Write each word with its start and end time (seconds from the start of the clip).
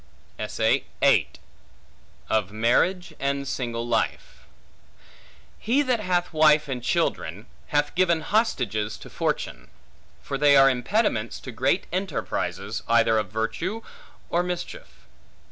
Of 2.27 2.51
Marriage 2.51 3.13
And 3.19 3.47
Single 3.47 3.87
Life 3.87 4.47
HE 5.59 5.83
THAT 5.83 5.99
hath 5.99 6.33
wife 6.33 6.67
and 6.67 6.81
children 6.81 7.45
hath 7.67 7.93
given 7.93 8.21
hostages 8.21 8.97
to 8.97 9.11
fortune; 9.11 9.69
for 10.23 10.39
they 10.39 10.57
are 10.57 10.71
impediments 10.71 11.39
to 11.41 11.51
great 11.51 11.85
enterprises, 11.91 12.81
either 12.87 13.19
of 13.19 13.29
virtue 13.29 13.83
or 14.31 14.41
mischief. 14.41 15.05